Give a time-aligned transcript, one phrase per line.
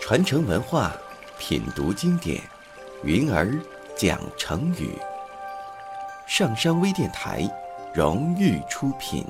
[0.00, 0.92] 传承文化，
[1.36, 2.40] 品读经典，
[3.02, 3.58] 云儿
[3.96, 4.96] 讲成语。
[6.28, 7.42] 上山微电台
[7.92, 9.26] 荣誉出品。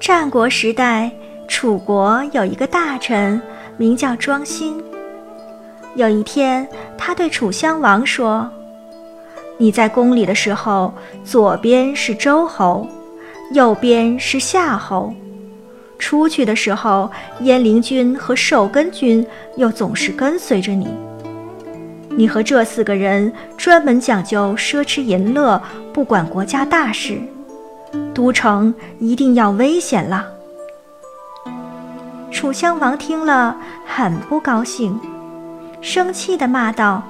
[0.00, 1.12] 战国时代，
[1.46, 3.40] 楚国有一个大臣，
[3.76, 4.82] 名叫庄辛。
[5.94, 6.66] 有一天，
[6.96, 8.48] 他对楚襄王说。
[9.58, 12.86] 你在宫里的时候，左边是周侯，
[13.52, 15.12] 右边是夏侯；
[15.98, 19.24] 出去的时候，燕陵君和寿根君
[19.56, 20.88] 又总是跟随着你。
[22.08, 25.62] 你和这四个人专门讲究奢侈淫乐，
[25.92, 27.20] 不管国家大事，
[28.14, 30.26] 都城一定要危险了。
[32.30, 33.56] 楚襄王听了
[33.86, 34.98] 很不高兴，
[35.82, 37.02] 生气地骂道：“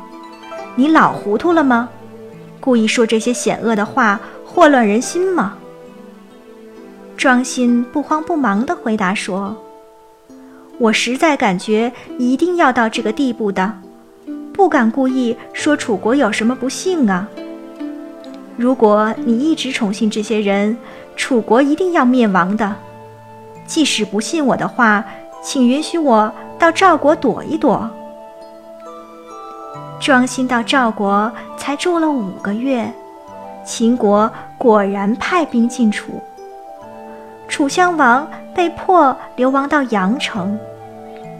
[0.74, 1.90] 你老糊涂了吗？”
[2.58, 5.54] 故意说这些险恶的话，祸乱人心吗？
[7.16, 9.54] 庄心不慌不忙地回答说
[10.78, 13.72] ：“我实在感觉一定要到这个地步的，
[14.54, 17.28] 不敢故意说楚国有什么不幸啊。
[18.56, 20.76] 如果你一直宠幸这些人，
[21.14, 22.74] 楚国一定要灭亡的。
[23.66, 25.04] 即使不信我的话，
[25.42, 27.88] 请允许我到赵国躲一躲。”
[30.02, 32.92] 庄辛到赵国才住了五个月，
[33.64, 36.20] 秦国果然派兵进楚。
[37.46, 40.58] 楚襄王被迫流亡到阳城，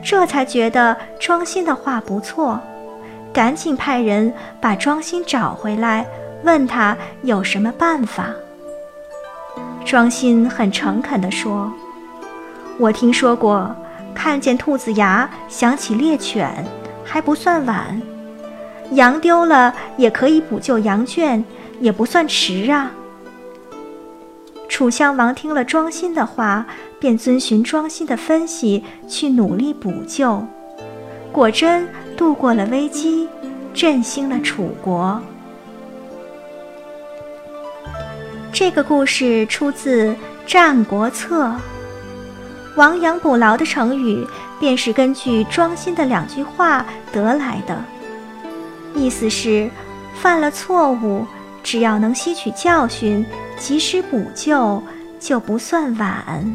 [0.00, 2.56] 这才觉得庄辛的话不错，
[3.32, 6.06] 赶紧派人把庄辛找回来，
[6.44, 8.26] 问他有什么办法。
[9.84, 11.68] 庄辛很诚恳地说
[12.78, 13.74] ：“我听说过，
[14.14, 16.64] 看见兔子牙想起猎犬，
[17.02, 18.00] 还不算晚。”
[18.90, 21.42] 羊丢了也可以补救羊圈，
[21.80, 22.90] 也不算迟啊。
[24.68, 26.66] 楚襄王听了庄辛的话，
[26.98, 30.44] 便遵循庄辛的分析去努力补救，
[31.30, 33.28] 果真度过了危机，
[33.72, 35.20] 振兴了楚国。
[38.52, 40.08] 这个故事出自
[40.46, 41.46] 《战国策》，
[42.76, 44.26] 亡羊补牢的成语
[44.60, 47.82] 便是根据庄辛的两句话得来的。
[48.94, 49.70] 意思是，
[50.14, 51.26] 犯了错误，
[51.62, 53.24] 只要能吸取教训，
[53.58, 54.82] 及时补救，
[55.18, 56.54] 就不算晚。